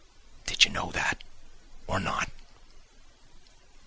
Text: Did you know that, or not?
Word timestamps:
Did 0.47 0.63
you 0.65 0.71
know 0.71 0.91
that, 0.93 1.23
or 1.85 1.99
not? 1.99 2.27